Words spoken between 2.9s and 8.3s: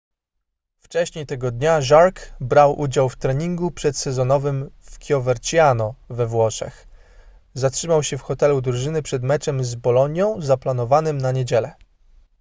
w treningu przedsezonowym w coverciano we włoszech zatrzymał się w